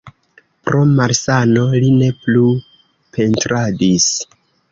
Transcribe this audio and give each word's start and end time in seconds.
Pro 0.69 0.79
malsano 0.99 1.65
li 1.83 1.91
ne 1.99 2.09
plu 2.23 2.47
pentradis. 3.17 4.09